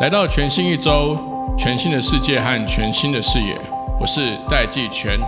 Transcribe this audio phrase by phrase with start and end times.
[0.00, 1.18] 来到全新一周，
[1.58, 3.56] 全新的世界和全新的视野，
[4.00, 5.18] 我是戴季全。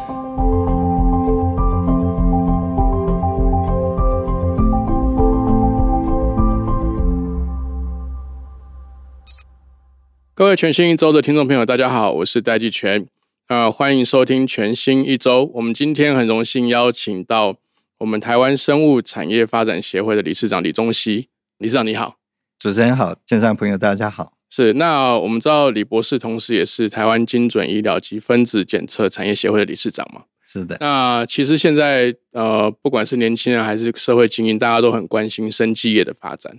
[10.34, 13.06] 各位全新一周的听众朋友，大家好，我是戴季全。
[13.48, 15.50] 呃，欢迎收听全新一周。
[15.54, 17.56] 我们今天很荣幸邀请到
[17.98, 21.28] 我们台湾生物产业发展协会的理事长李宗熙。
[21.58, 22.18] 理事长你好，
[22.58, 24.34] 主持人好，线上朋友大家好。
[24.50, 30.24] 是，那我们知道李博士同时也是台湾精准医疗及分子检测产业协会的理事长嘛？
[30.44, 30.76] 是的。
[30.78, 36.58] 那其实现在呃，不管是年轻人还是社会精英，大家都很关心生技业的发展。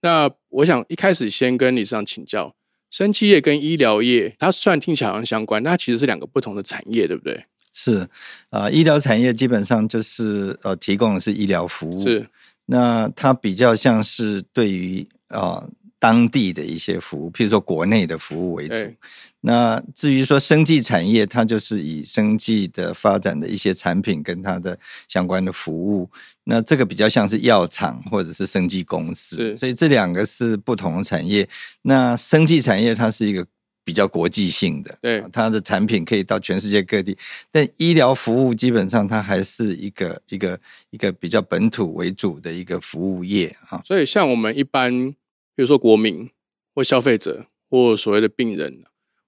[0.00, 2.56] 那我想一开始先跟李事长请教。
[2.90, 7.46] 生技业跟医疗业，它虽然听起来好像相关，那其实是两个不同的产业，对不对？
[7.72, 8.08] 是
[8.50, 12.26] 啊，医疗产业基本上就是呃，提供的是医疗服务，是
[12.66, 15.66] 那它比较像是对于啊。
[16.02, 18.74] 当地的一些服务，譬如说国内的服务为主。
[19.42, 24.76] 那至于说生技产业，它就是以生技的发展的一些产品跟它的
[25.06, 26.10] 相关的服务。
[26.42, 31.48] 那这个比较像是药厂或者是生技公司，所以这两个是不同的产业。
[31.82, 33.46] 那生技产业它是一个
[33.84, 37.16] 比较国际性的，对它的产品可以到全世界各地。
[37.50, 43.82] 但医疗服务基本上它还是一个一个一个比较本土为主的一个服务业啊。
[43.84, 45.14] 所以像我们一般。
[45.54, 46.30] 比如说国民
[46.74, 48.82] 或消费者或所谓的病人，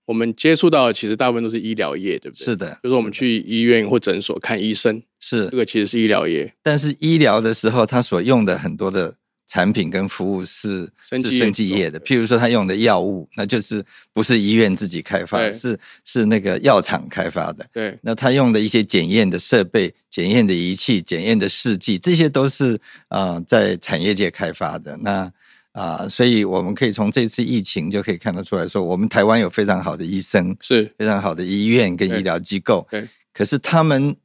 [0.07, 2.45] 我们接触到的其实大部分都是医疗业，对不对？
[2.47, 2.71] 是的。
[2.83, 6.55] 比如说我们去医院或诊所看医生，是这个其实是医疗业。
[6.63, 9.17] 但是医疗的时候，它所用的很多的
[9.55, 12.01] 产品跟服务是是生技业的。
[12.01, 17.65] 譬如说他用的药物，那就是不是医院自己开发，是是那个药厂开发的。
[17.73, 17.97] 对。
[18.03, 24.97] 那他用的一些检验的设备、检验的仪器、检验的试剂，这些都是啊在产业界开发的。
[25.03, 25.33] 那
[25.71, 32.85] 啊，所以我们可以从这次疫情就可以看得出来说，我们台湾有非常好的医生，是非常好的医院跟医疗机构。
[32.91, 34.17] 对，可是他们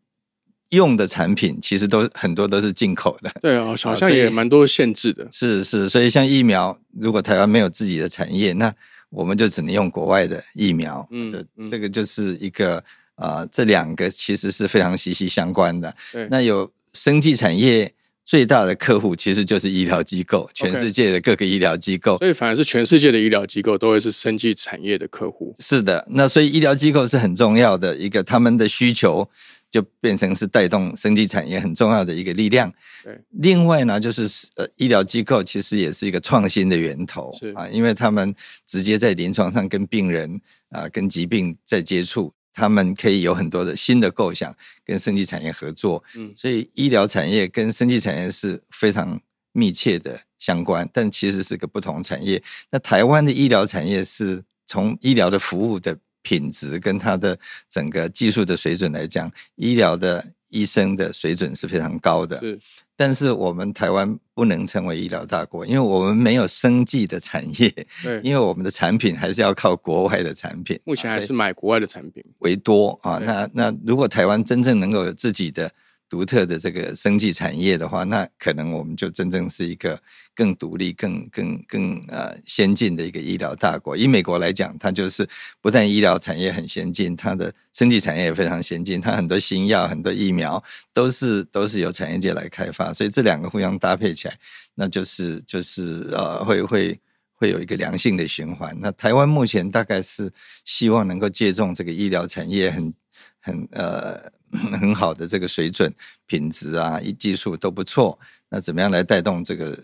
[0.70, 3.32] 用的产品其实都很多都是进口的。
[3.42, 5.28] 对啊，好像也蛮多限制的。
[5.32, 8.74] 是是，所以像疫苗，如果台湾没有自己的产业，那
[9.10, 11.08] 我们就只能用国外的疫苗。
[11.12, 11.34] 嗯，
[11.70, 12.84] 这个就是一个
[13.16, 15.96] 啊，这两个其实是非常息息相关的。
[16.12, 17.94] 对，那有生技产业。
[18.26, 25.52] 最大的客户其实就是医疗机构，全世界的各个医疗机构，所以反而是全世界的医疗机构都会是生技产业的客户。
[25.58, 29.28] 是的，那所以医疗机构是很重要的一个，他们的需求
[29.70, 32.72] 就变成是带动生技产业很重要的一个力量。
[33.04, 34.24] 对，另外呢，就是
[34.56, 38.34] 呃，医疗机构其实也是一个创新的源头啊，因为他们
[38.66, 42.34] 直接在临床上跟病人啊、跟疾病在接触。
[42.52, 44.54] 他们可以有很多的新的构想，
[44.84, 46.04] 跟生技产业合作。
[46.16, 49.22] 嗯，所以医疗产业跟生技产业是非常
[49.54, 52.42] 密切的相关，但其实是个不同产业。
[52.72, 57.38] 那台湾的医疗产业是从医疗的服务的品质跟它的
[57.70, 62.40] 整个技术的水准来讲，医疗的医生的水准是非常高的。
[62.40, 62.60] 是。
[62.96, 67.70] 但是我们台湾不能成为医疗大国，因为我们没有生计的产业。
[68.04, 73.18] 对，因为我们的产品还是要靠国外的产品，目前还是买国外的产品为多啊。
[73.20, 75.72] 那那如果台湾真正能够有自己的。
[76.10, 80.02] 独特的这个生技产业的话，那可能我们就真正是一个
[80.34, 83.96] 更独立、更更更呃先进的一个医疗大国。
[83.96, 85.30] 以美国来讲，它就是
[85.62, 90.62] 不但医疗产业很先进，它的生技产业也非常先进，它很多新药、很多疫苗
[90.92, 94.34] 都是都是由产业界来开发，所以这两个互相搭配起来，
[94.74, 97.00] 那就是就是呃会会
[97.36, 98.76] 会有一个良性的循环。
[98.82, 100.34] 那台湾目前大概是
[100.66, 102.92] 希望能够借重这个医疗产业很
[103.40, 104.39] 很呃。
[104.80, 105.94] 很好的这个水准、
[106.26, 108.20] 品质啊，一技术都不错。
[108.50, 109.78] 那怎么样来带动这个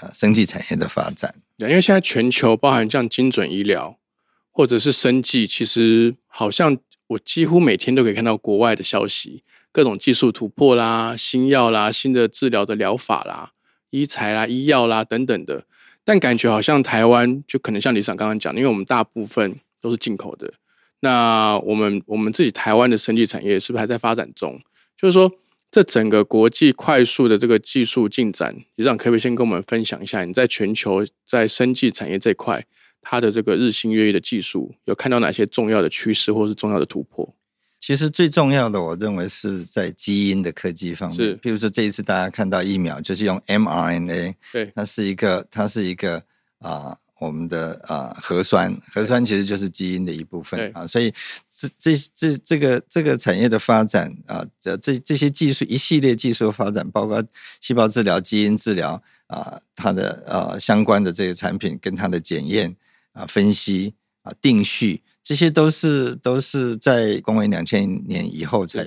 [0.00, 1.34] 呃生技产业的发展？
[1.56, 3.98] 对，因为现在全球包含像精准医疗
[4.50, 6.76] 或者是生技，其实好像
[7.08, 13.52] 我几乎每天都可以看到国外的消息，各种技术突破啦、新药啦、新的治疗的疗法啦、
[13.90, 15.64] 医材啦、医药啦等等的。
[16.04, 20.52] 但感觉好像台湾就可能像李想刚刚讲，因为我们大部分都是进口的。
[21.00, 24.60] 那我们我们自己台湾的生技产业是不是还在发展中？
[24.96, 25.32] 就是说，
[25.70, 30.24] 这整个国际快速的这个技术进展，你让可不可以先跟我们分享一下？
[30.24, 32.62] 你在全球在生技产业这块，
[33.00, 37.34] 它的这个日新月异的技术，有看到哪些重要的趋势或是重要的突破？
[37.78, 41.16] 其实最重要的，我认为是在基因的科技方面。
[41.16, 46.22] 是，比如说这一次大家看到疫苗，就是用 mRNA，对，它是一个，它是一个
[46.58, 46.98] 啊。
[47.20, 51.12] 我们的啊核酸，核酸其实就是基因的一部分啊，所以
[51.48, 57.22] 这这这这个这个产业的发展啊，这这这些技术一系列技术发展，包括
[57.60, 62.74] 细胞治疗、基因治疗啊，它的呃相关的这些产品跟它的检验
[63.12, 63.92] 啊、分析
[64.22, 65.02] 啊、定序。
[65.22, 68.84] 这些都是都是在公元两千年以后才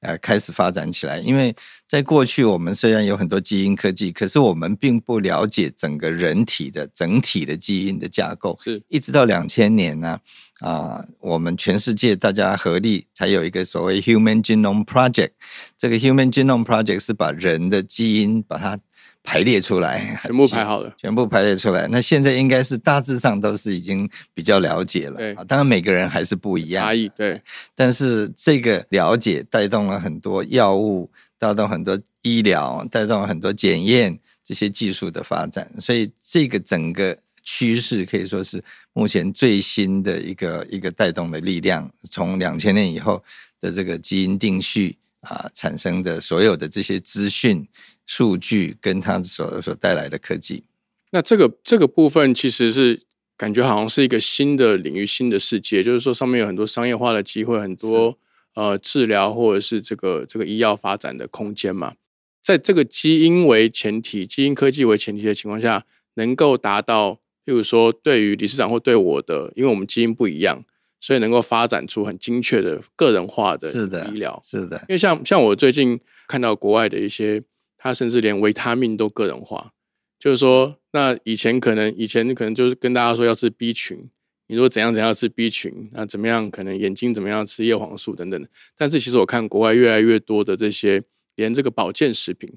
[0.00, 1.54] 呃开始发展起来，因为
[1.86, 8.58] 在过去我们虽然有很多基因科技，可是我们并不了解整个人体的整体的基因的架构。
[8.62, 10.20] 是，一直到两千年呢
[10.60, 15.30] 啊，我们全世界大家合力才有一个所谓 Human Genome Project。
[15.78, 18.78] 这个 Human Genome Project 是把人的基因把它。
[19.22, 21.86] 排列出来，全部排好了，全部排列出来。
[21.88, 25.16] 那现在应该是大致上都是已经比较了解了。
[25.16, 27.40] 对，当然每个人还是不一样，差异对。
[27.74, 35.70] 但是这个了解带动了很多药物，带动很多医疗，带动了很多检验这些技术的发展。
[35.78, 38.62] 所以这个整个趋势可以说是
[38.94, 41.88] 目前最新的一个一个带动的力量。
[42.10, 43.22] 从两千年以后
[43.60, 47.68] 的这个基因定序啊产生的所有的这些资讯。
[48.10, 50.64] 数据跟它所所带来的科技，
[51.12, 53.00] 那这个这个部分其实是
[53.36, 58.18] 感觉好像是一个新的领域、新的世界，就是说上面有很多商业化的机会，很多
[58.56, 61.94] 呃治疗或者是这个这个医药发展的空间嘛。
[62.42, 65.84] 在这个基因为前提、基因科技为前提的情况下，
[66.14, 67.12] 能够达到，
[67.46, 70.64] 譬如说对于理事长或对我的，因为我们基因不一样，
[71.00, 73.70] 所以能够发展出很精确的个人化的
[74.10, 74.40] 医疗。
[74.42, 77.40] 是的，因为像像我最近看到国外的一些。
[77.82, 79.72] 他甚至连维他命都个人化，
[80.18, 84.10] 就是说，那以前可能以前可能就是跟大家说要吃 B 群，
[84.48, 88.46] 你说怎样怎样吃 B 群，那怎么样可能眼睛怎么样吃叶黄素等等。
[88.76, 91.02] 但是其实我看国外越来越多的这些，
[91.36, 92.52] 连这个保健食品，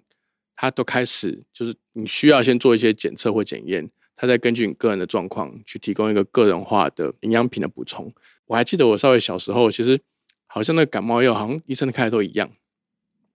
[0.58, 8.14] 它都开始就是你需要先做一些检测或检验，它再根据你个人的状况去提供一个个人化的营养品的补充。
[8.48, 10.02] 我还记得我稍微小时候，其实
[10.48, 12.52] 好像那感冒药好像医生开的都一样。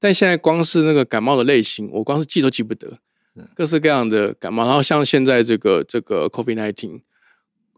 [0.00, 2.98] 但现在光是那个感冒的类型，我光是记都记不得，
[3.54, 4.64] 各式各样的感冒。
[4.64, 7.00] 然后像现在这个这个 COVID nineteen，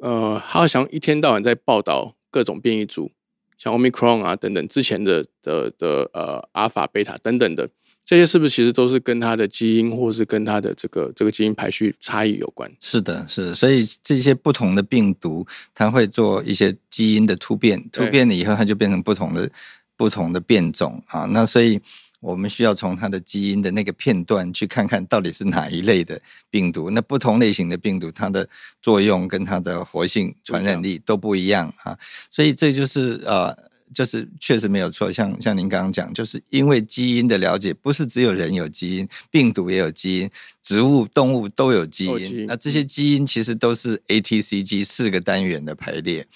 [0.00, 3.11] 呃，好像一天到晚在报道各种变异株，
[3.56, 7.70] 像 Omicron 啊等等之前的的的呃阿尔法、贝塔等等的，
[8.05, 12.70] 这些是不是其实都是跟它的基因或是跟它的这个这个基因排序差异有关？
[12.81, 13.55] 是的，是的。
[13.55, 19.50] 所以这些不同的病毒，它会做一些基因的突变，突变了以后，它就变成不同的
[19.96, 21.25] 不同的变种啊。
[21.25, 21.81] 那所以。
[22.20, 26.90] 我们需要从它的基因的那个片段去看看到底是哪一类的病毒。
[26.90, 28.49] 那不同类型的病毒，它的
[28.81, 31.99] 作用跟它的活性、传染力都不一样啊。
[32.31, 33.69] 所以这就是呃。
[33.92, 40.31] 就是确实没有错，像像您刚刚讲，就是因为基因的了解，不是只有人有基因，病毒也有基因，
[40.62, 42.46] 植物、动物都有基因。
[42.46, 46.26] 那这些基因其实都是 A、T、C、G 四个单元的排列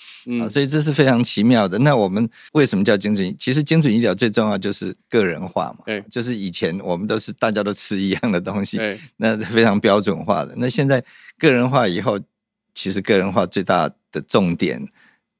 [0.42, 1.78] 啊，所以这是非常奇妙的。
[1.78, 3.34] 那我们为什么叫精准？
[3.38, 5.84] 其实精准医疗最重要就是个人化嘛。
[5.86, 8.80] 对，就是以前我们都是大家都吃一样的东西，
[9.16, 10.54] 那非常标准化的。
[10.56, 11.02] 那现在
[11.38, 12.18] 个人化以后，
[12.74, 14.84] 其实个人化最大的重点。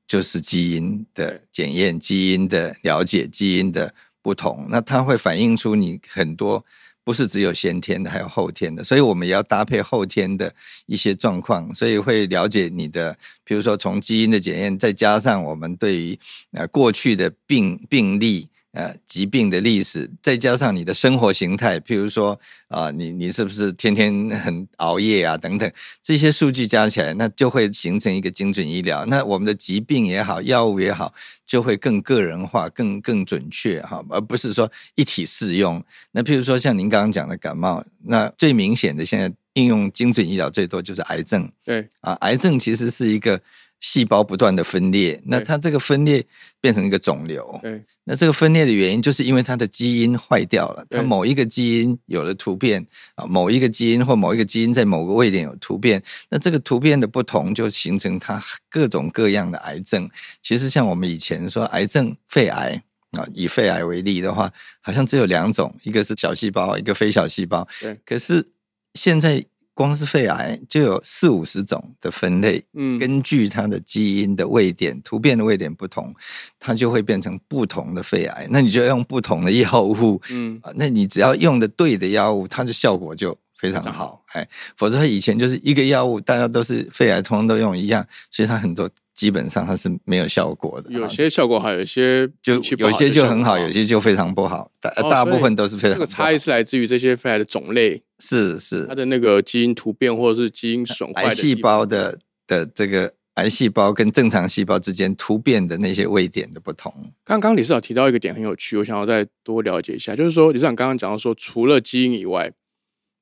[0.06, 6.64] 就是基因的检验、基因的了解、基因的不同，那它会反映出你很多
[7.02, 10.54] 不是只有先天的，还有后天的，所以我们也要搭配后天的
[10.86, 16.18] 一些状况，所以会了解你的，比如说从基因的检验，再加上我们对于
[16.52, 18.48] 呃过去的病病例。
[18.74, 25.38] 呃，疾病的历史，再加上你的生活形态，譬如说啊，你你是不是天天 很熬夜啊？
[25.38, 29.06] 等等，这些数据加起来，那就会形成一个精准医疗。
[29.06, 31.14] 那我们的疾病也好，药物也好，
[31.46, 35.80] 就会更个人化、更更准确哈，而不是说一体适用。
[36.10, 41.48] 那譬如说像您刚刚讲的感冒，那最明显的现在应用精准医疗最多就是癌症。
[41.64, 43.40] 对啊，癌症其实是一个。
[43.80, 46.24] 细胞不断的分裂，那它这个分裂
[46.60, 47.58] 变成一个肿瘤。
[47.62, 60.08] 对，那这个分裂的原因就是因为它的基因坏掉了，它某一个基因有了突变啊，某一个基因或某一个基因在某个位点有突变，那这个突变的不同就形成它各种各样的癌症。
[60.40, 64.50] 其实像我们以前说癌症，肺癌啊，以肺癌为例的话，
[64.80, 67.68] 好像只有两种，一个是小细胞，一个非小细胞。
[67.80, 68.46] 对，可是
[68.94, 69.44] 现在。
[69.74, 76.14] 光是肺癌就有四五十种的分类，嗯，根据它的基因的位点、突变的位点不同，
[76.60, 78.46] 它就会变成不同的肺癌。
[78.50, 90.90] 那你就要用不同的药物，嗯，啊，那你只要用的对的药物，它的效果就非常好，哎，否则它以前就是一个药物，大家都是肺癌，通通都用一样，所以它很多基本上它是没有效果的。
[90.90, 94.70] 有些效果好，有些就有些就很好，有些就非常不好。
[94.80, 95.92] 大大部分都是非常。
[95.92, 98.02] 这个差异是来自于这些肺癌的种类。
[98.18, 106.92] 是是它的那个基因突变或者是基因损坏细胞的的这个癌细胞跟正常细胞之间突变的那些位点的不同。
[107.24, 112.50] 刚刚李市长提到一个点很有趣，我想要再多了解一下，就是说李市长刚刚讲到说，除了基因以外，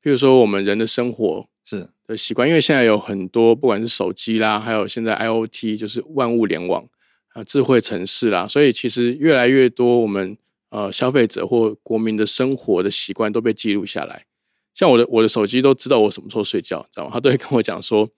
[0.02, 6.87] 譬如说我们人的生活是的习惯，因为现在有很多不管是手机啦，还有现在 IOT 就是万物联网
[7.28, 10.37] 啊，智慧城市啦，所以其实越来越多我们
[10.71, 14.26] 呃消费者或国民的生活的习惯都被记录下来。
[14.75, 17.11] 像我的我的手机都知道我什么时候睡觉，知道吗？
[17.12, 18.09] 他都会跟我讲说，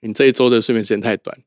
[0.00, 1.38] 你这一周的睡眠时间太短。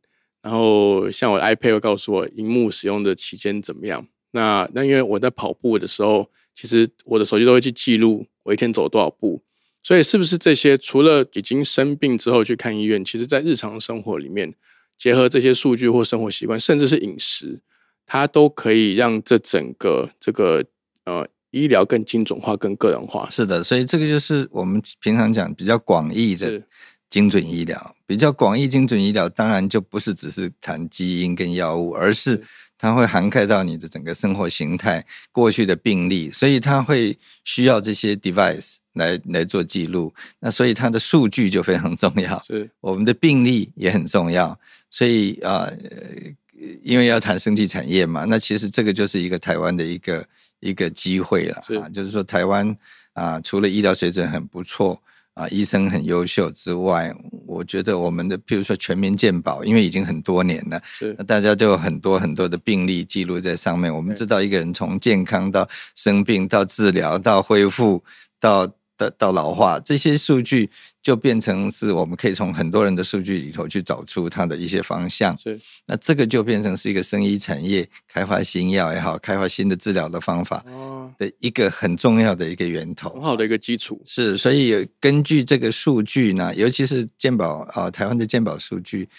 [0.42, 4.06] 然后像我的 iPad 会告诉我，荧幕使用的期间怎么样。
[4.32, 9.42] 那那因为我在跑步的时候，其实我的手机都会去记录我一天走多少步。
[9.84, 14.54] 所以是不是这些除了已经生病之后去看医院，其实在日常生活里面
[14.98, 17.60] 结合这些数据或生活习惯，甚至是饮食，
[18.06, 20.64] 它都可以让这整个这个
[21.04, 23.30] 呃医疗更精准化、更个人化。
[23.30, 26.62] 是的，所以这个就是我们平常讲比较广义的
[27.10, 27.96] 精准医疗。
[28.06, 32.44] 比较广义精准医疗，当然就不是只是谈基因跟药物，而是是
[32.84, 40.14] 它会涵盖到你的整个生活形态、过去的病例，所以它会需要这些 device 来来做记录。
[40.42, 42.44] 那所以它的数据就非常重要。
[42.44, 44.60] 是我们的病例也很重要，
[44.92, 50.28] 所以啊、呃，因为要谈生技产业嘛，那其实这个就是一个台湾的一个
[50.60, 52.76] 一个机会了是啊，就是说台湾
[53.14, 55.02] 啊、除了医疗水准很不错
[55.36, 57.16] 啊、医生很优秀之外，
[57.54, 63.94] 我觉得我们的譬如说全民健保，因为已经很多年了，是那大家就有很多很多的病例记录在上面。
[63.94, 68.04] 我们知道一个人从健康到生病到治疗到恢复
[68.40, 68.68] 到
[68.98, 70.70] 到到老化，这些数据
[71.04, 75.38] 就变成是我们可以从很多人的数据里头去找出它的一些方向。
[75.38, 83.10] 是那这个就变成是一个生医产业开发新药也好，开发新的治疗的方法哦，的一个很重要的一个源头。
[83.10, 84.02] 很好的一个基础。
[84.06, 89.10] 是，所以根据这个数据呢，尤其是健保啊、台湾的健保数据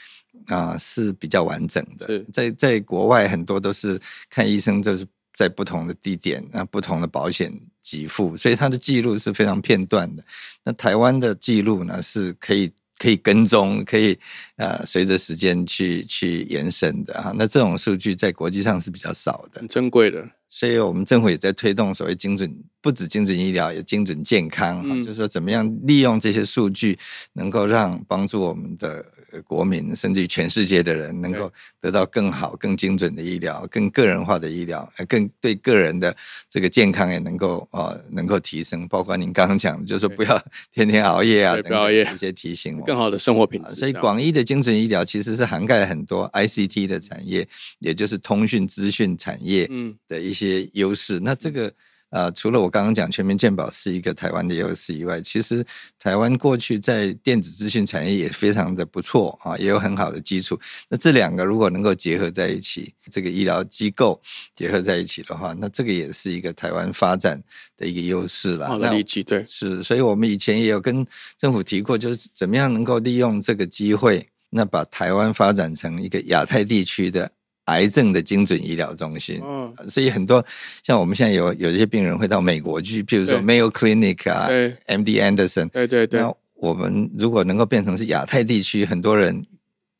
[0.47, 2.25] 啊、是比较完整的。
[2.33, 4.01] 在在国外很多都是
[4.31, 7.53] 看医生，就是在不同的地点，那不同的保险
[7.85, 10.25] 给付，所以它的记录是非常片段的。
[10.65, 14.19] 那台湾的记录呢，是可以可以跟踪，可以
[14.57, 17.33] 呃随着时间去去延伸的啊。
[17.37, 19.69] 那这种数据在国际上是比较少的很。
[19.69, 22.51] 珍贵的，所以我们政府也在推动所谓精准，
[22.81, 26.99] 不止精准医疗，也精准健康、啊嗯就是说怎么样利用这些数据，
[27.35, 36.15] 能够让帮助我们的呃国民，甚至于全世界的人，能够得到更好、更精准的医疗，更个人化的医疗，呃更对个人的
[36.49, 38.87] 这个健康也能够呃能够提升。
[38.89, 43.73] 包括您刚刚讲的，就是说不要天天熬夜啊，等熬夜等这些提醒我更好的生活品质。
[43.73, 47.47] 啊所以广义的精神医疗其实是涵盖了很多 ICT 的产业，
[47.81, 51.21] 也就是通讯资讯产业嗯的一些优势。
[51.21, 51.73] 那这个
[52.15, 55.67] 呃，除了我刚刚讲全民健保是一个台湾的优势以外，其实
[55.99, 60.57] 台湾过去在电子资讯产业也非常的不错啊，也有很好的基础。
[60.89, 64.23] 那这两个如果能够结合在一起，这个医疗机构
[64.55, 67.43] 结合在一起的话，那这个也是一个台湾发展
[67.77, 68.69] 的一个优势了。
[68.69, 71.05] 好的那利基对是，所以我们以前也有跟
[71.37, 77.29] 政府提过，就是怎么样能够利用这个机会，那把台湾发展成一个亚太地区的
[77.67, 79.41] 癌症的精准医疗中心。
[79.45, 80.45] 嗯所以很多
[80.83, 84.49] 像我们现在有有一些病人会到美国去，譬如说 Mayo Clinic 啊
[84.87, 85.69] ，MD Anderson。
[85.69, 89.45] 对对对，那我们如果能够变成是亚太地区，很多人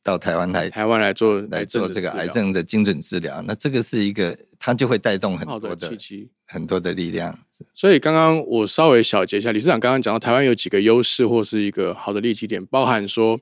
[0.03, 5.91] 到台湾来台湾来做来做这个癌症的精准治疗，那这个是一个，它就会带动很多的。
[6.47, 7.35] 很多的力量。
[7.73, 13.39] 所以刚刚我稍微小结一下，理事长刚刚讲到台湾有几个优势或是一个好的利基点，包含说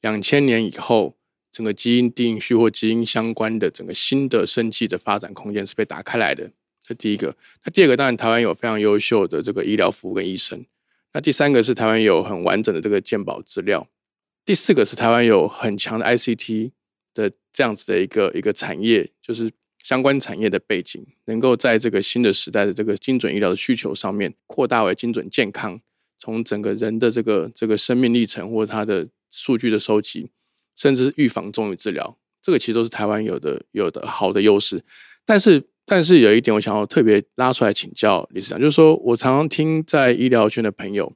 [0.00, 1.14] 两千年以后
[1.52, 6.50] 整个基因定序或基因相关的整个新的生计的发展空间是被打开来的，
[6.82, 7.36] 这第一个。
[7.64, 10.64] 那第二个当然台湾有非常优秀的这个医疗服务跟医生。
[11.12, 13.88] 那第三个是台湾有很完整的这个健保资料。
[14.44, 16.70] 第四个是台湾有很强的 ICT
[17.14, 19.50] 的这样子的一个一个产业，就是
[19.82, 25.80] 相关产业的背景，能够在这个新的时代的这个精准医疗的需求上面扩大为精准健康，
[26.18, 30.30] 从整个人的这个这个生命历程或他的数据的收集，
[30.80, 34.82] 甚至是预防重于治疗，这个其实都是台湾有的有的好的优势。
[35.26, 41.12] 但是但是有一点我想要特别拉出来请教李市长，就是说我常常听在医疗圈的朋友，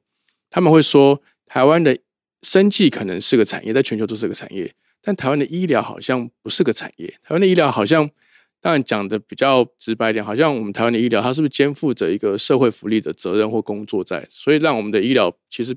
[0.50, 1.97] 他们会说台湾的
[2.42, 7.09] 生计可能是个产业，在全球都是个产业，但台湾的医疗好像不是个产业。
[7.23, 8.11] 台湾的医疗好像，
[8.61, 15.75] 当然讲的比较直白一点，好像我们台湾的医疗，它是不是肩负着一个社会福利的责任或工作在，所以让我们的医疗其实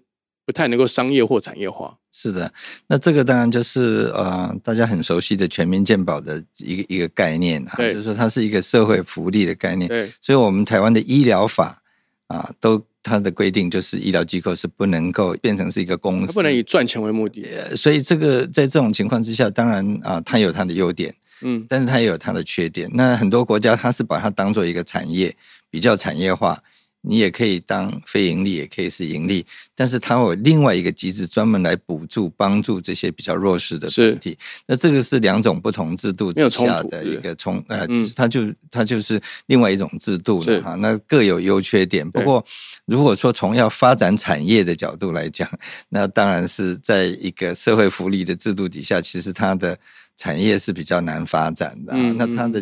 [0.47, 1.93] 不太能够商业或产业化。
[2.13, 2.49] 是的，
[2.87, 11.83] 那这个当然就是呃，大家很熟悉的全民健保的一个一个概念啊，就是说它是一个社会福利的概念，对，所以我们台湾的医疗法
[12.27, 17.45] 啊，都它的规定就是医疗机构是不能够变成是一个公司，它不能以赚钱为目的。
[17.53, 22.89] 呃所以这个在这种情况之下，当然啊，它有它的优点，嗯，但是它也有它的缺点。
[22.93, 25.35] 那很多国家它是把它当做一个产业，
[25.69, 26.63] 比较产业化。
[27.01, 34.37] 你也可以当非盈利，也可以是盈利，但是它会有另外一个机制，专门来补助、帮助这些比较弱势的是团体。
[34.65, 40.75] 那这个是两种不同制度之下的一个冲呃，嗯其实它就它就是另外一种制度了哈。
[40.75, 42.09] 那各有优缺点。
[42.09, 42.45] 不过，
[42.85, 45.49] 如果说从要发展产业的角度来讲，
[45.89, 49.77] 那当然是在一个社会福利的制度底下，其实它的
[50.17, 51.95] 产业是比较难发展的、啊。
[51.97, 52.61] 嗯那它的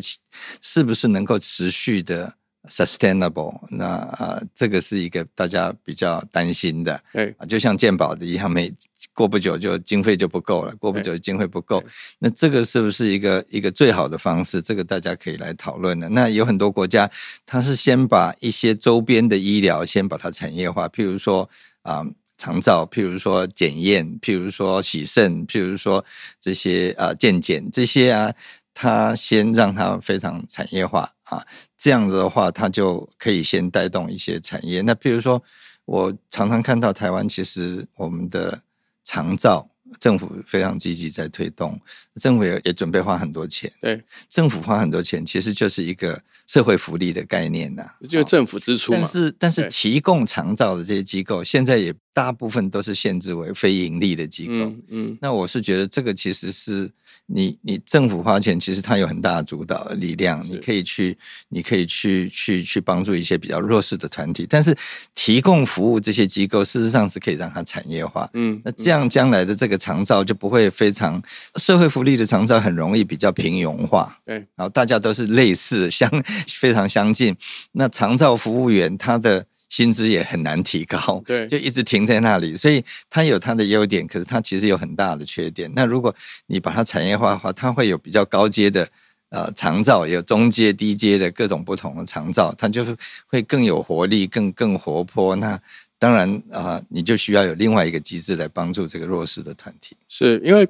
[0.62, 2.36] 是不是能够持续的
[2.70, 3.60] sustainable？
[3.70, 7.00] 那啊、这个是一个大家比较担心的。
[7.14, 8.74] 对，啊，就像健保的一样，每
[9.14, 14.62] 过不久就经费就不够了，过不久经费不够对，那这个是不是一个一个最好的方式？
[14.62, 16.10] 这个大家可以来讨论的。
[16.10, 17.10] 那有很多国家，
[17.46, 21.50] 它是先把一些周边的医疗先把它产业化，譬如说
[21.82, 22.06] 啊。
[22.38, 26.04] 长照，譬如说检验，譬如说洗肾，譬如说
[26.38, 28.34] 这些啊健检这些啊，
[28.74, 31.46] 它先让它非常产业化啊，
[31.78, 34.82] 这样子的话，它就可以先带动一些产业。
[34.82, 35.42] 那譬如说，
[35.86, 38.62] 我常常看到台湾，其实我们的
[39.04, 41.80] 长照政府非常积极在推动，
[42.16, 43.72] 政府也也准备花很多钱。
[43.82, 54.54] 对，政府花很多钱，其实就是一个社会福利的概念呐、这个政府支出嘛但，是，但是提供长照的这些机构，现在也大部分都是限制为非盈利的机构。
[54.54, 56.92] 嗯嗯，那我是觉得这个其实是
[57.28, 61.18] 你你政府花钱，其实它有很大的主导的力量，你可以去
[61.50, 64.76] 你可以去去去帮助一些比较弱势的团体，但是
[65.16, 68.30] 提供服务这些机构，事实上是可以让它产业化。
[68.34, 71.22] 嗯，那这样将来的这个长照就不会非常
[71.56, 76.10] 社会福利的长照很容易比较平庸化，对，然后大家都是类似相
[76.60, 77.36] 非常相近。
[77.72, 85.72] 那长照服务员他的薪资也很难提高，对 就一直停在那里，所以它有它的优点，可是它其实有很大的缺点。
[85.76, 86.14] 那如果
[86.48, 88.88] 你把它产业化的话，它会有比较高阶的。
[89.30, 92.96] 呃，长照也有中阶、低阶的各种不同的长照，它就是
[93.26, 95.36] 会更有活力、更更活泼。
[95.38, 95.60] 那
[96.00, 99.98] 当然啊、呃你就需要有另外一个机制来帮助这个弱势的团体。
[100.08, 100.66] 是因为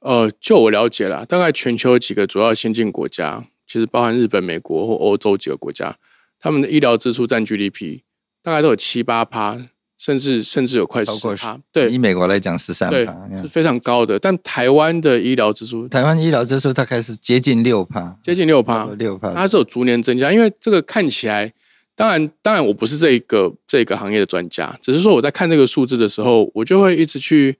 [0.00, 5.94] 呃，就我了解啦，大概全球几个主要先进国家，其实包含日本、美国或欧洲几个国家，
[6.40, 8.00] 他们的医疗支出占 GDP
[8.42, 9.58] 大概都有七八趴，
[9.98, 14.18] 甚至甚至有快十趴，对以美国来讲十三对趴，，是非常高的。
[14.18, 21.52] 但台湾的医疗支出台湾医疗支出大概是接近六趴，接近六趴，六趴，它是有逐年增加，因为这个看起来，
[21.94, 27.56] 当然，当然我不是这一个这个行业的专家，只是说我在看这个数字的时候，我就会一直去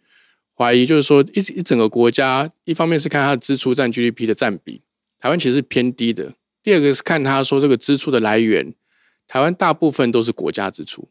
[0.57, 4.81] 怀疑，就是说一一整个国家，一方面是看它的支出占 GDP 的占比，
[5.21, 6.31] 台湾其实是偏低的；
[6.63, 8.73] 第二个是看它说这个支出的来源，
[9.31, 11.09] 台湾大部分都是国家支出，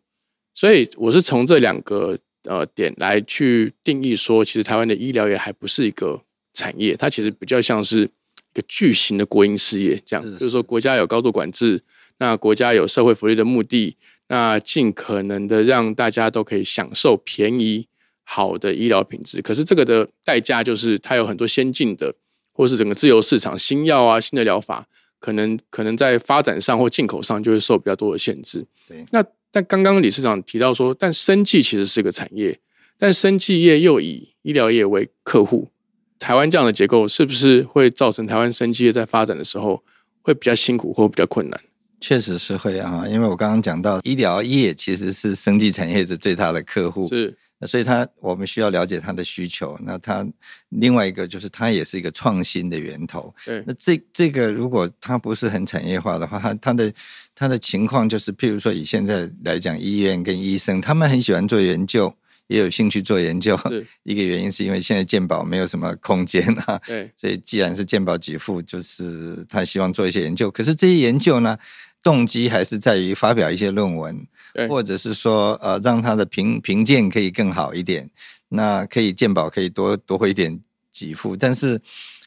[0.53, 6.21] 所以我是从这两个呃点来去定义说，其实台湾的医疗业还不是一个
[6.53, 10.25] 产业，它其实比较像是一个巨型的国营事业，这样。
[10.25, 11.81] 是就是说国家有高度管制，
[12.17, 13.95] 那国家有社会福利的目的，
[14.27, 17.87] 那尽可能的让大家都可以享受便宜
[18.25, 19.41] 好的医疗品质。
[19.41, 22.13] 可是这个的代价就是它有很多先进的，
[22.51, 28.65] 或是整个自由市场新药啊、新的疗法，可能可能在发展上或进口上就会受比较多的限制。
[28.87, 32.59] 对那但刚刚理事长提到说，但生技其实是个产业，
[32.97, 35.69] 但生技业又以医疗业为客户，
[36.17, 39.83] 台湾这样的结构是不是会造成台湾生技业在发展的时候
[40.21, 41.59] 会比较辛苦或比较困难？
[42.01, 49.77] 确实是会啊，因为我刚刚讲到医疗业其实是生技产业的最大的客户，是那所以他我们需要了解他的需求。
[49.83, 50.25] 那他
[50.69, 53.33] 另外一个就是他也是一个创新的源头。
[53.45, 56.93] 对那这这个如果他不是很产业化的话，它它的
[57.35, 62.13] 他的情况就是，譬如说以现在来讲，医院跟医生他们很喜欢做研究，
[62.47, 63.57] 也有兴趣做研究。
[64.03, 70.49] 一个原因是因为现在健保没有什么空间啊，对所以既然是健保给付，就是他希望做一些研究。
[70.49, 71.57] 可是这些研究呢，
[72.01, 74.27] 动机还是在于发表一些论文，
[74.67, 78.09] 或者是说呃，让他的评评鉴可以更好一点。
[78.49, 80.59] 那可以鉴宝可以多多一点
[80.91, 81.79] 给付，但是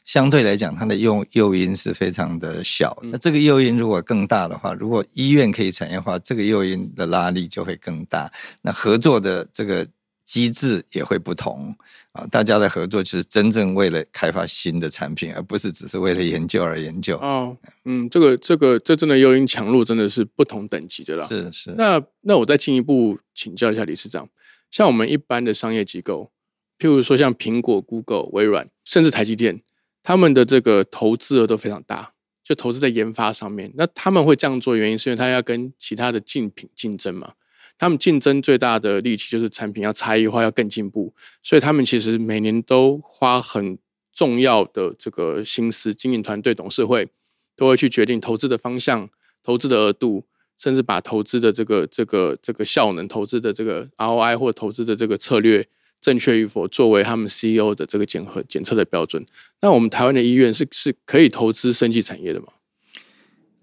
[0.05, 2.97] 相对来讲，它的诱诱因是非常的小。
[3.01, 8.31] 嗯那这个诱因如果更大的话，如果医院可以产业化，这个诱因的拉力就会更大。
[8.61, 9.85] 那合作的这个
[10.25, 11.75] 机制也会不同
[12.13, 17.17] 啊，大家的合作就是真正为了开发新的产品，而不是只是为了研究而研究。
[17.17, 21.27] 哦，嗯，这个这个这真的诱因强弱真的是不同等级的啦。
[21.27, 24.29] 是是，那那我再进一步请教一下理事长，
[24.71, 26.31] 像我们一般的商业机构，
[26.79, 29.61] 譬如说像苹果、Google、微软，甚至台积电，
[30.01, 33.71] 他们的这个投资额都非常大，就投资在研发上面。
[33.75, 37.33] 那他们会这样做，原因是因为他要跟其他的竞品竞争嘛。
[37.77, 43.77] 他们竞争最大的利器就是产品要差异化，要更进步，所以他们其实每年都花很
[44.13, 47.09] 重要的这个心思，经营团队、董事会
[47.55, 49.09] 都会去决定投资的方向、
[49.43, 50.25] 投资的额度，
[50.57, 55.67] 甚至把投资的这个这个这个效能、投资的这个 ROI 或投资的这个策略
[55.99, 59.25] 正确与否，作为他们 CEO 的这个检核检测的标准。
[59.61, 62.47] 那我们台湾的医院是是可以投资生技产业的吗？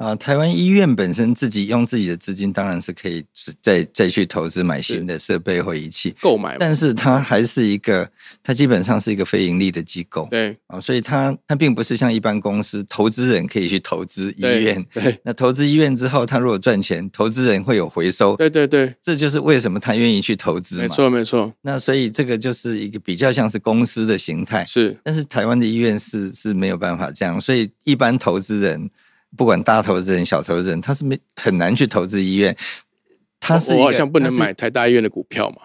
[0.00, 3.22] 啊，台湾医院本身自己用自己的资金，当然是可以
[3.60, 8.10] 再再去投资买新的设备或仪器购买，但是它还是一个，
[8.42, 21.52] 它基本上是一个非盈利的机构，对啊，所以它它并不是像一般公司，投资人可以去投资医院，对，那投资医院之后，他如果赚钱，投资人会有回收，对对对，这就是为什么他愿意去投资，没错没错。
[21.60, 28.88] 那所以这个就是一个比较像是公司的形态，是，但是台湾的医院是是没有办法这样，所以一般投资人。
[29.36, 32.56] 不管大投资人、小投资人，他是没很难去投资医院。
[33.38, 35.56] 他是我好像不能买台大医院的股票嘛？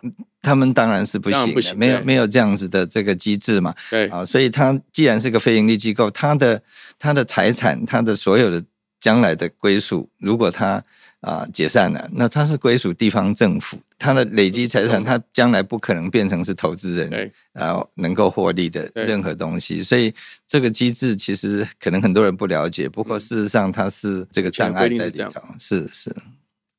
[0.41, 3.73] 他们当然是不行，不行，没有没有这样子的这个机制嘛？
[3.89, 6.61] 对啊，所以他既然是个非盈利机构，他的
[6.97, 8.63] 他的财产，他的所有的
[8.99, 10.83] 将来的归属，如果他。
[11.25, 20.13] 啊，解散了，那它是归属地方政府，它的累积财产，它将来不可能变成是投资人，然后能够获利的任何东西，所以
[20.45, 26.15] 这个机制其实可能很多人不了解，不过事实上它是这个障碍在里头，是是。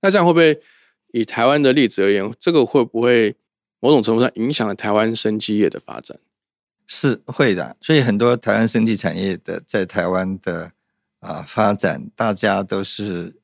[0.01, 0.57] 那这样会不会
[1.13, 3.35] 以台湾的例子而言，这个会不会
[3.81, 6.17] 某种程度上影响了台湾生机业的发展？
[6.87, 10.71] 是会的，所以很多台湾生技产业的在台湾的
[11.19, 13.35] 啊发展，大家都是。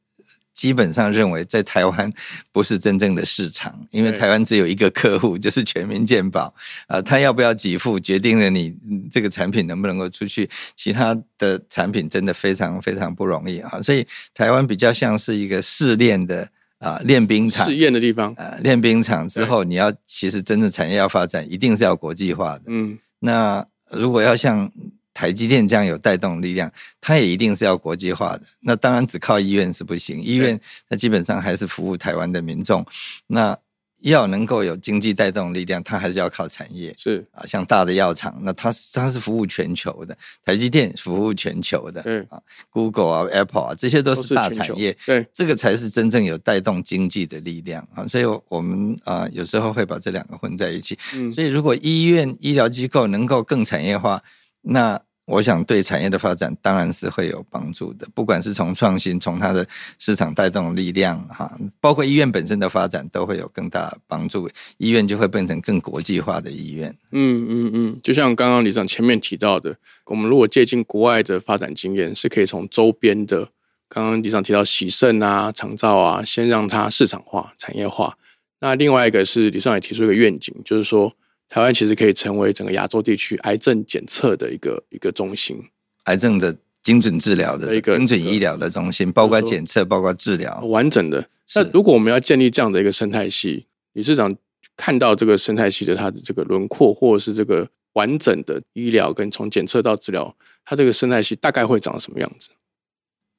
[0.55, 2.13] 基本上认为在台湾
[2.53, 6.55] 不是真正的市场，因为台湾只有一个客户，就是全民健保
[6.87, 8.75] 啊，他要不要给付，决定了你
[9.11, 10.49] 这个产品能不能够出去。
[10.77, 18.35] 其他的产品真的非常非常不容易啊，所以台湾比较像是一个试炼的啊练兵场，试验的地方。
[18.37, 22.65] 呃，练兵场之后，你要其实真正产业要发展，一定是要国际化的。
[22.67, 24.71] 嗯，那如果要像。
[25.15, 28.43] 台积电这样有带动力量，它也一定是要国际化的。
[28.61, 32.85] 那当然只靠医院是不行，医院那基本上还是服务台湾的民众。
[33.27, 33.57] 那
[34.01, 36.93] 要能够有经济带动力量，它还是要靠产业。
[36.99, 40.17] 是啊，像大的药厂，那它它是服务全球的。
[40.45, 44.97] 台积电服务全球的，嗯啊，Google 啊，Apple 啊，这些都是大产业。
[45.07, 48.05] 对，这个才是真正有带动经济的力量啊。
[48.09, 50.99] 所以我们啊，有时候会把这两个混在一起。
[51.15, 54.21] 嗯，所以如果医院医疗机构能够更产业化。
[54.63, 59.67] 那我想对产业的发展当然是会有帮助的，不管是从创新，从它的
[59.99, 66.95] 市场带动力量哈，包括医院本身的发展都会有更大帮助，医院就会变成更国际化的医院。
[67.13, 73.49] 嗯嗯嗯，就像刚刚李长前面提到的，我们如果借鉴国外的发展经验，是可以从周边的，
[73.89, 78.19] 刚刚李长提到喜肾啊、长照啊，先让它市场化、产业化。
[78.61, 81.15] 那另外一个是李尚也提出一个愿景，就是说。
[81.53, 85.63] 台湾其实可以成为整个亚洲地区癌症检测的一个一个中心，
[86.05, 91.29] 癌症的精准治疗的一个精准医疗的中心，包括检测，包括治疗，完整的。
[91.55, 94.35] 那如果我们要建立这样的一个生态系，理事长
[94.79, 100.35] 看到这个生态系的它的这个轮廓，或者是这个完整的医疗跟从检测到治疗，
[100.65, 102.49] 它这个生态系大概会长什么样子？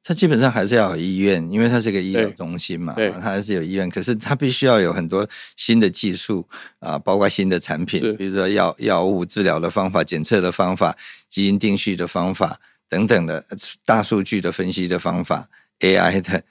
[0.05, 3.89] 它基本上还是要有医院，因为它是一个医疗中心嘛，它还是有医院。
[3.89, 6.45] 可是它必须要有很多新的技术
[6.79, 10.97] 啊，包括新的产品，比如说药药物治疗的方法、检测的方法、
[11.29, 13.45] 基因定序的方法等等的
[13.85, 15.47] 大数据的分析的方法、
[15.79, 16.43] AI 的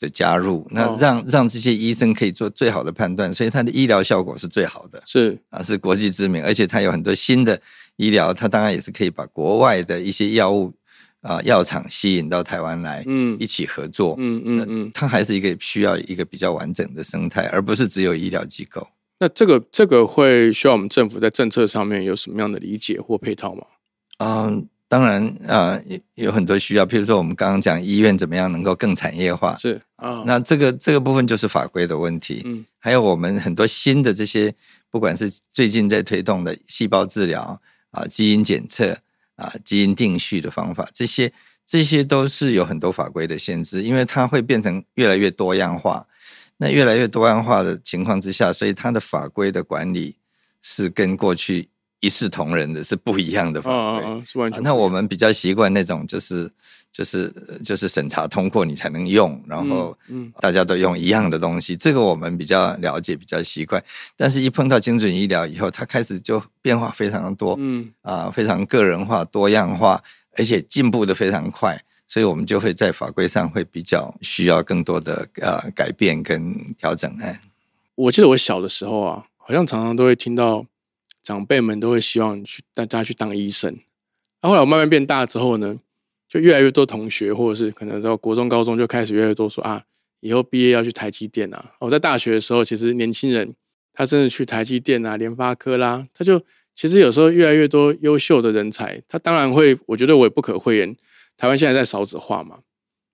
[0.00, 7.60] 的加入，那让让这些医生可以做最好的判断，所以它的医疗效果是最好的，是啊，是国际知名，而且它有很多新的
[7.94, 10.74] 医疗，它当然也是可以把国外的一些药物。
[11.20, 18.86] 啊，药厂吸引到台湾来，嗯，一起合作，嗯嗯嗯，它还是一个需要一个比较完整的生态，而不是只有医疗机构。
[19.18, 23.64] 那这个这个会需要我们政府在政策上面有什么样的理解或配套吗？
[24.18, 25.76] 嗯，当然啊，
[26.14, 34.54] 有很多需要，譬如说我们刚刚讲医院怎么样能够更产业化，是啊，那这个这个部分就是法规的问题，嗯，还有我们很多新的这些，
[34.88, 38.96] 不管是最近在推动的细胞治疗啊，基因检测。
[39.38, 41.32] 啊，基因定序的方法，这些
[41.64, 46.06] 这些都是有很多法规的限制，因为它会变成越来越多样化。
[46.60, 50.16] 那越来越多样化的情况之下，所以它的法规的管理
[50.60, 51.68] 是跟过去
[52.00, 54.22] 一视同仁的，是不一样的法规。
[54.26, 54.60] 是完全。
[54.64, 56.50] 那我们比较习惯那种，就是
[56.92, 57.32] 就是
[57.64, 59.96] 就是审查通过你才能用，然后
[60.40, 63.82] 大家都用一样的东西，这个我们比较了解，比较习惯。
[64.16, 70.02] 但是一碰到精准医疗以后，它开始就变化非常的多，嗯啊，非常个人化、多样化，
[70.36, 71.80] 而且进步的非常快。
[72.10, 77.38] 所以我们就会在法规上会比较需要更多的呃改变跟调整哎。
[77.94, 80.64] 我记得我小的时候啊，好像常常都会听到
[81.22, 83.78] 长辈们都会希望去大家去当医生。
[84.40, 85.76] 那后来我慢慢变大之后呢，
[86.28, 89.82] 就越来越多同学或者是可能到国中、高中就开始越来越多说啊，
[90.20, 91.72] 以后毕业要去台积电啊。
[91.80, 93.54] 我在大学的时候，其实年轻人
[93.92, 96.40] 他甚至去台积电啊、联发科啦，他就
[96.74, 100.94] 其实有时候越来越多优秀的人才，他当然会，我觉得我也不可讳言，
[101.36, 102.58] 台湾现在在少子化嘛。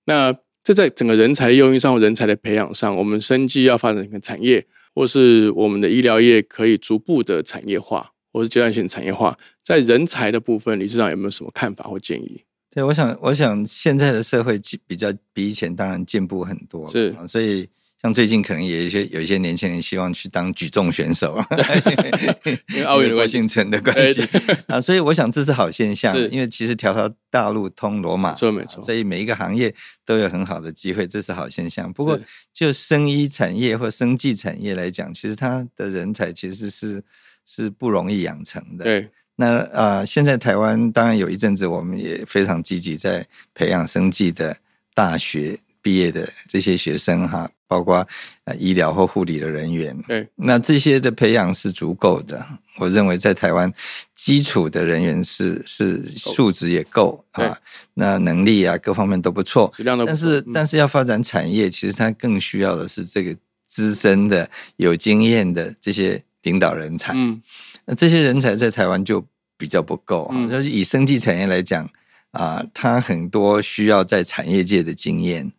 [0.06, 12.42] 那这在整个人才的诱因上、人才的培养上，我们生计要发展一个产业，或是我们的医疗业可以逐步的产业化，或是阶段性产业化，在人才的部分，李市长有没有什么看法或建议？
[12.74, 17.68] 对，我想，我想现在的社会比较比以前当然进步很多，是，所以。
[18.02, 21.42] 像最近可能也有一些有一些年轻人希望去当举重选手，
[22.68, 24.22] 因为奥运郭姓城的关系
[24.68, 31.90] 啊，所以我想这是好现象，因为其实条条大路通罗马，错没错，所以每一个行业都有很好的机会，这是好现象。
[31.90, 32.20] 不过
[32.52, 37.02] 就生医产业或生技产业来讲，其实它的人才其实是
[37.46, 38.84] 是不容易养成的。
[38.84, 44.56] 对，那啊，现在台湾当然有一阵子我们也非常积极在培养生技的
[44.94, 45.58] 大学。
[45.84, 48.08] 毕业的这些学生哈，包括
[48.44, 52.42] 呃医疗或护理的人员，对，那这些的培养是足够的。
[52.78, 53.70] 我认为在台湾
[54.14, 57.54] 基础的人员是是素质也够啊，
[57.92, 60.06] 那能力啊各方面都不错，质量都。
[60.06, 67.12] 但是但是要发展产业，其实它更需要的是这个资深的、有经验的这些领导人才。
[67.14, 67.42] 嗯，
[67.86, 69.24] 那这些人才在台湾就
[69.56, 70.48] 比较不够啊。
[70.48, 71.88] 就是以生技产业来讲
[72.30, 75.52] 啊，它很多需要在产业界的经验。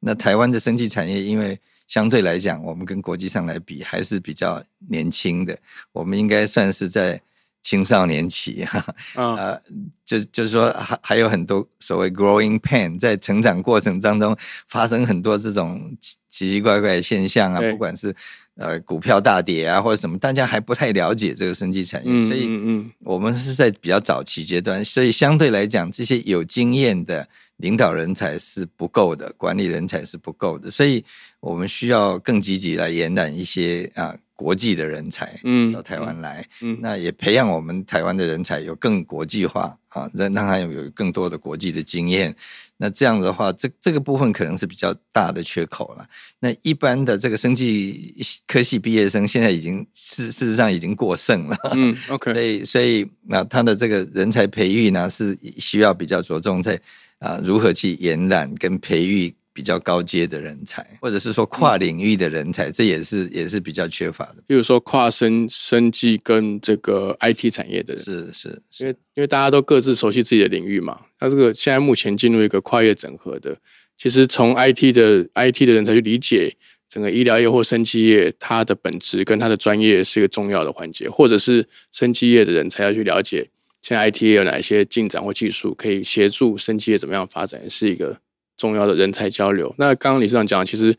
[0.00, 5.56] 那台湾的生技产业，因为相对来讲，我们跟国际上来比还是比较年轻的，
[5.92, 7.20] 我们应该算是在
[7.62, 9.56] 青少年期哈， 啊，
[10.04, 14.36] 就就是说还还有很多所谓 growing pain，在成长过程当中
[14.68, 18.12] 发生很多这种奇奇怪怪的现象啊，不管是
[18.56, 27.28] 呃股票大跌啊或者什么，大家还不太了解这个生技产业，所以嗯，我们是在比较早期阶段，所以相对来讲，这些有经验的。
[27.58, 31.04] 领导人才是不够的，管理人才是不够的，所以
[31.38, 42.34] 我们需要更积极来延揽一些啊国际的人才，嗯，到台湾来，嗯，那也培养我们台湾的人才有更国际化啊，让让他有有更多的国际的经验。
[42.82, 46.04] 那这样的话，这这个部分可能是比较大的缺口了。
[46.40, 48.12] 那一般的这个生技
[48.48, 56.80] 科系毕业生现在已经事事实上已经过剩了，嗯，OK，所以所以那他的这个人才培育呢是需要比较着重在。
[57.22, 64.36] 啊，如何去延揽跟培育比较高阶的人才，或者是说跨领域的人才，这也是也是比较缺乏的。
[64.46, 71.00] 比如说跨生生技跟这个 IT 产业的人，是是，因为因为大家都各自熟悉自己的领域嘛。
[71.20, 73.56] 那这个现在目前进入一个跨越整合的，
[73.98, 76.52] 其实从 IT 的 IT 的人才去理解
[76.88, 83.48] 整个医疗业或生技业，它的本质跟它的专业是一个重要的环节，或者是生技业的人才要去了解。
[83.80, 88.20] 现在 IT 有哪一些进展或技术可以协助生技业怎么样发展，是一个
[88.62, 89.74] 重要的人才交流。
[89.76, 90.94] 那刚刚李市长讲，其实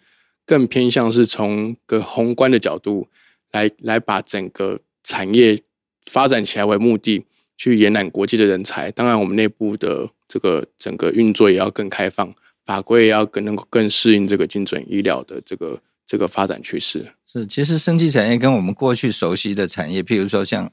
[0.45, 3.07] 更偏向是从个宏观的角度
[3.53, 5.57] 来来把整个产业
[6.05, 7.23] 发展起来为目的，
[7.55, 8.91] 去延揽国际的人才。
[8.91, 17.13] 当然，我们内部的这个整个运作也要更开放，法规也要更能够更适应这个精准医疗的这个这个发展趋势。
[17.31, 20.69] 是，其实生技产业跟我们过去熟悉的产业，譬如说像。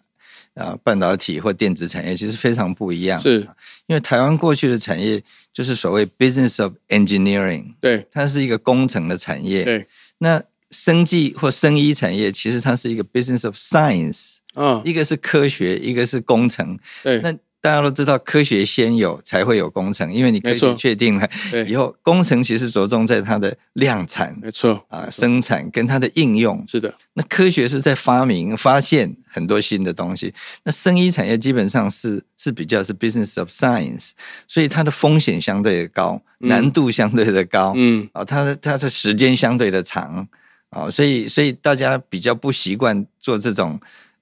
[0.55, 3.41] 啊，半导体或电子产业其实非常不一样，是
[3.87, 9.65] 因为台湾过去的产业就是所谓 business of engineering，对，它是一个工程的产业。
[9.65, 9.87] 对，
[10.19, 16.79] 那生技或生医产业其实它是一个 business of science，嗯，一个是科学，一个是工程。
[17.03, 17.35] 对，那。
[17.63, 21.29] 大家都知道，科学先有才会有工程，因为你科学确定了
[21.67, 26.65] 以后，工程其实着重在它的量产，没错啊，生产跟它的应用。
[26.67, 30.33] 是的，那科学是在发明、发现很多新的东西。
[30.65, 34.13] 那生医产业基本上是是比较是 business of science，
[34.49, 40.27] 所以它的风险相对的高，难度相对的高，嗯啊，它的它的时间相对的长
[40.71, 43.79] 啊，所以所以大家比较不习惯做这种。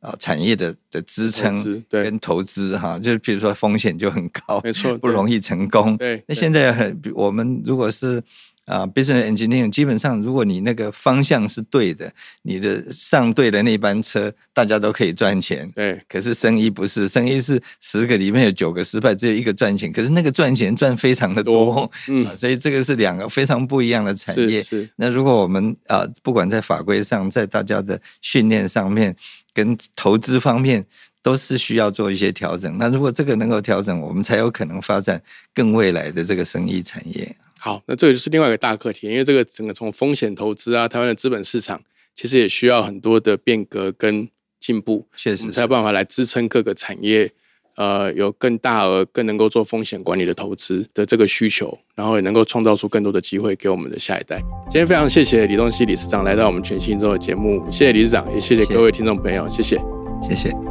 [0.08, 5.94] 啊，产业的的支撑跟投资哈，就是比如说风险就很高，没错，不容易成功。
[5.98, 8.22] 对，那现在很，我们如果是
[8.64, 12.10] 啊，business engineering，基本上如果你那个方向是对的，
[12.42, 15.70] 你的上对的那班车，大家都可以赚钱。
[15.74, 19.92] 对，可是生意不是，生意是十个里面有九个失败，只有一个赚钱。
[19.92, 24.62] 可是那个赚钱赚非常的多，嗯，所以这个是两个非常不一样的产业。
[24.62, 29.14] 是，那如果我们啊，不管在法规上，在大家的训练上面。
[29.58, 30.86] 跟投资方面
[31.20, 32.78] 都是需要做一些调整。
[32.78, 35.20] 那如果这个能够调整，我们才有可能发展
[35.52, 37.36] 更未来的这个生意产业。
[37.58, 41.82] 好，那这个就是另外一个大课题，因为这个整个从风险投资啊，台湾的资本市场
[42.14, 44.28] 其实也需要很多的变革跟
[44.60, 47.32] 进步，确实才有办法来支撑各个产业，
[47.78, 54.40] 呃，有更大额、更能够做风险管理的投资的这个需求，然后也能够创造出更多的机会给我们的下一代。
[54.68, 59.80] 今天非常谢谢李东熙理事长来到我们全新周的节目，谢谢理事长，也谢谢谢谢各位听众朋友，谢谢。
[60.20, 60.67] 谢谢。